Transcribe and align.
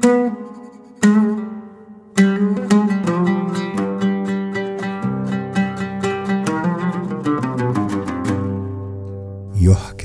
يحكى 0.00 0.18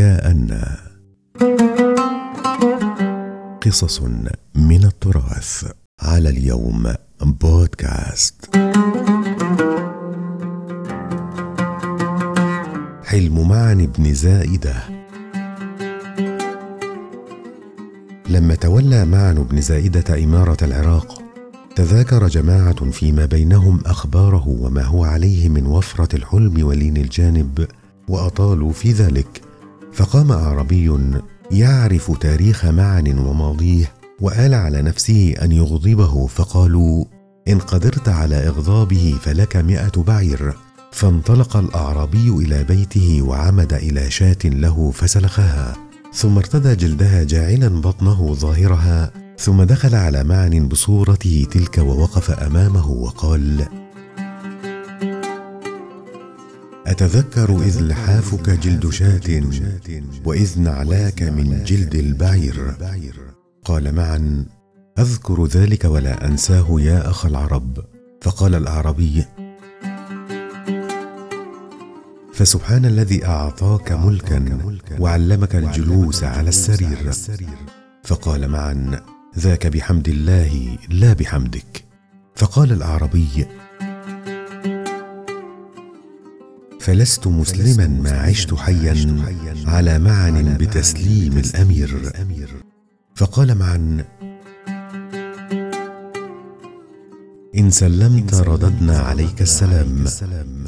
أن 0.04 0.62
قصص 3.62 4.02
من 4.56 4.84
التراث 4.84 5.72
على 6.02 6.30
اليوم 6.30 6.94
بودكاست. 7.22 8.56
حلم 13.04 13.48
معن 13.50 13.86
بن 13.86 14.14
زائده 14.14 15.05
لما 18.30 18.56
تولى 18.56 19.06
معن 19.06 19.36
بن 19.36 19.62
زائدة 19.62 20.24
إمارة 20.24 20.58
العراق 20.62 21.22
تذاكر 21.76 22.28
جماعة 22.28 22.92
فيما 22.92 23.26
بينهم 23.26 23.80
أخباره 23.86 24.48
وما 24.48 24.84
هو 24.84 25.04
عليه 25.04 25.50
من 25.50 25.66
وفرة 25.66 26.16
الحلم 26.16 26.66
ولين 26.66 26.98
الجانب 26.98 27.68
وأطالوا 28.08 28.72
في 28.72 28.92
ذلك. 28.92 29.42
فقام 29.94 30.32
اعربي 30.32 30.98
يعرف 31.52 32.18
تاريخ 32.18 32.66
معن 32.66 33.18
وماضيه 33.18 33.92
وآل 34.22 34.54
على 34.54 34.82
نفسه 34.82 35.34
أن 35.42 35.52
يغضبه 35.52 36.28
فقالوا 36.28 37.06
إن 37.48 37.60
قدرت 37.60 38.10
على 38.10 38.36
إغضابه 38.36 39.18
فلك 39.22 39.56
مئة 39.56 40.04
بعير. 40.04 40.54
فانطلق 40.92 41.58
الأعرابي 41.58 42.30
إلى 42.30 42.64
بيته 42.64 43.22
وعمد 43.22 43.74
إلى 43.74 44.12
شاة 44.12 44.38
له 44.46 44.92
فسلخها. 44.92 45.85
ثم 46.16 46.38
ارتدى 46.38 46.76
جلدها 46.76 47.24
جاعلا 47.24 47.82
بطنه 47.82 48.34
ظاهرها 48.34 49.12
ثم 49.38 49.64
دخل 49.64 49.96
على 49.96 50.24
معن 50.24 50.68
بصورته 50.68 51.48
تلك 51.52 51.78
ووقف 51.78 52.32
أمامه 52.32 52.92
وقال 52.92 53.66
أتذكر 56.88 57.62
إذ 57.62 57.82
لحافك 57.82 58.50
جلد 58.50 58.90
شاة 58.90 59.44
وإذ 60.26 60.60
نعلاك 60.60 61.24
من 61.24 61.64
جلد 61.64 61.96
البعير. 61.96 62.76
قال 63.66 63.96
معا 63.96 64.46
أذكر 65.00 65.46
ذلك 65.46 65.86
ولا 65.86 66.28
أنساه 66.28 66.68
يا 66.80 67.10
أخ 67.10 67.26
العرب. 67.26 67.80
فقال 68.22 68.56
الأعربي 68.56 69.26
فسبحان 72.36 72.86
الذي 72.86 73.26
أعطاك 73.26 73.92
ملكا 73.92 74.60
وعلمك 75.00 75.56
الجلوس 75.56 76.24
على 76.24 76.50
السرير. 76.50 77.12
فقال 78.04 78.48
معا 78.48 79.02
ذاك 79.40 79.68
بحمد 79.68 80.08
الله 80.08 80.78
لا 80.90 81.14
بحمدك. 81.14 81.84
فقال 82.36 82.72
الأعربي 82.72 83.46
فلست 86.80 87.28
مسلما 87.28 87.88
ما 87.88 88.22
عشت 88.22 88.54
حيا 88.54 89.24
على 89.66 90.00
معن 90.00 90.58
بتسليم 90.58 91.38
الأمير. 91.38 92.12
فقال 93.16 93.58
معا 93.58 94.06
إن 97.58 97.72
سلمت 97.72 98.34
رددنا 98.34 99.00
عليك 99.00 99.42
السلام 99.42 100.06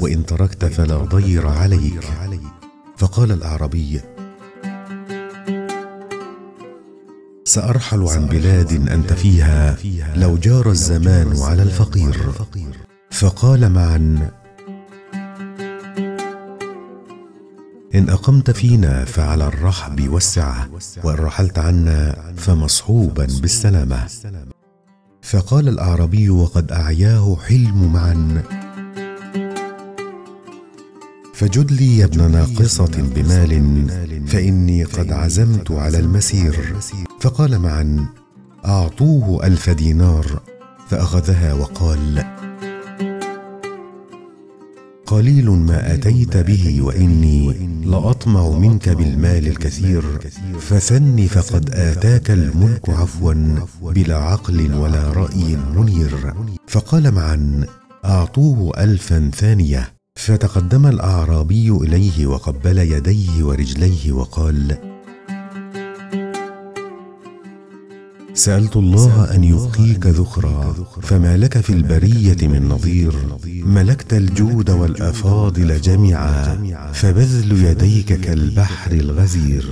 وإن 0.00 0.26
تركت 0.26 0.64
فلا 0.64 0.96
ضير 0.96 1.46
عليك. 1.46 2.10
فقال 2.96 3.32
الاعربي 3.32 4.00
سأرحل 7.44 8.02
عن 8.02 8.26
بلاد 8.26 8.88
أنت 8.88 9.12
فيها 9.12 9.76
لو 10.16 10.36
جار 10.36 10.70
الزمان 10.70 11.36
على 11.36 11.62
الفقير. 11.62 12.32
فقال 13.10 13.72
معا 13.72 14.30
إن 17.94 18.10
أقمت 18.10 18.50
فينا 18.50 19.04
فعلى 19.04 19.46
الرحب 19.46 20.08
والسعة 20.08 20.68
وإن 21.04 21.16
رحلت 21.16 21.58
عنا 21.58 22.32
فمصحوبا 22.36 23.26
بالسلامة. 23.40 24.06
فقال 25.22 25.68
الأعربي 25.68 26.30
وقد 26.30 26.72
أعياه 26.72 27.36
حلم 27.48 27.92
معا. 27.92 28.42
فجد 31.34 31.72
لي 31.72 31.98
يا 31.98 32.04
ابن 32.04 32.30
ناقصة 32.30 33.12
بمال 33.14 33.88
فإني 34.26 34.84
قد 34.84 35.12
عزمت 35.12 35.70
على 35.70 35.98
المسير. 35.98 36.76
فقال 37.20 37.58
معا 37.58 38.06
أعطوه 38.64 39.46
ألف 39.46 39.70
دينار 39.70 40.42
فأخذها 40.88 41.54
وقال 41.54 42.24
قليل 45.10 45.50
ما 45.50 45.94
آتيت 45.94 46.36
به 46.36 46.82
وإني 46.82 47.68
لأطمع 47.84 48.50
منك 48.50 48.88
بالمال 48.88 49.46
الكثير 49.46 50.02
فثن 50.60 51.26
فقد 51.26 51.70
آتاك 51.70 52.30
الملك 52.30 52.90
عفوا 52.90 53.34
بلا 53.82 54.16
عقل 54.16 54.74
ولا 54.74 55.12
رأي 55.12 55.56
منير. 55.76 56.34
فقال 56.66 57.14
معا 57.14 57.66
أعطوه 58.04 58.84
الفا 58.84 59.30
ثانية. 59.36 59.92
فتقدم 60.14 60.86
الأعرابي 60.86 61.70
إليه 61.70 62.26
وقبل 62.26 62.78
يديه 62.78 63.44
ورجليه 63.44 64.12
وقال 64.12 64.87
سألت 68.38 68.76
الله 68.76 69.34
أن 69.34 69.44
يبقيك 69.44 70.06
ذخرا 70.06 70.74
فما 71.02 71.36
لك 71.36 71.60
في 71.60 71.72
البرية 71.72 72.48
من 72.48 72.68
نظير؟ 72.68 73.14
ملكت 73.46 74.12
الجود 74.14 74.70
والأفاضل 74.70 75.80
جميعا 75.80 76.58
فبذل 76.92 77.64
يديك 77.64 78.20
كالبحر 78.20 78.92
الغزير. 78.92 79.66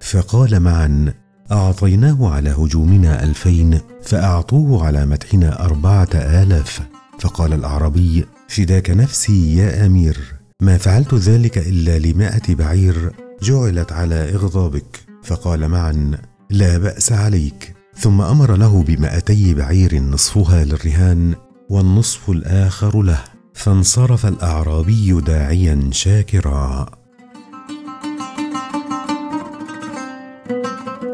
فقال 0.00 0.60
معا 0.60 1.12
أعطيناه 1.52 2.28
على 2.28 2.50
هجومنا 2.50 3.24
ألفين 3.24 3.80
فأعطوه 4.02 4.86
على 4.86 5.06
مدحنا 5.06 5.64
أربعة 5.64 6.10
آلاف. 6.14 6.80
فقال 7.20 7.52
الاعربي 7.52 8.24
فداك 8.48 8.90
نفسي 8.90 9.56
يا 9.56 9.86
أمير. 9.86 10.18
ما 10.62 10.78
فعلت 10.78 11.14
ذلك 11.14 11.58
إلا 11.58 11.98
لمائة 11.98 12.54
بعير 12.54 13.12
جعلت 13.42 13.92
على 13.92 14.34
إغضابك. 14.34 15.00
فقال 15.24 15.68
معا 15.68 16.10
لا 16.50 16.78
بأس 16.78 17.12
عليك. 17.12 17.75
ثم 17.98 18.20
أمر 18.20 18.56
له 18.56 18.82
بمائتي 18.82 19.54
بعير 19.54 20.00
نصفها 20.00 20.64
للرهان 20.64 21.34
والنصف 21.70 22.30
الآخر 22.30 23.02
له 23.02 23.24
فانصرف 23.54 24.26
الأعرابي 24.26 25.20
داعيا 25.20 25.88
شاكرا. 25.92 26.86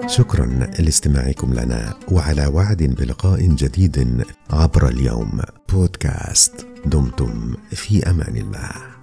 شكرا 0.06 0.46
لاستماعكم 0.78 1.54
لنا 1.54 1.94
وعلى 2.08 2.46
وعد 2.46 2.82
بلقاء 2.82 3.46
جديد 3.46 4.24
عبر 4.50 4.88
اليوم. 4.88 5.40
بودكاست 5.72 6.66
دمتم 6.86 7.54
في 7.70 8.10
أمان 8.10 8.36
الله. 8.36 9.01